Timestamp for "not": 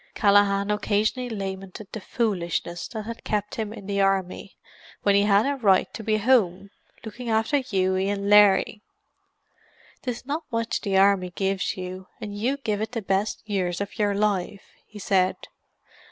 10.25-10.41